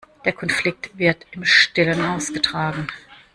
[0.25, 2.87] Der Konflikt wird im Stillen ausgetragen.